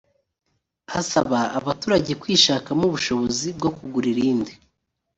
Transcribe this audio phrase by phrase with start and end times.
[0.99, 4.53] asaba abaturage kwishakamo ubushobozi bwo kugura irindi